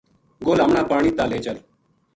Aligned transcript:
گل 0.47 0.59
ہمناں 0.63 0.85
پانی 0.91 1.11
تا 1.17 1.23
لے 1.29 1.37
چل 1.45 1.57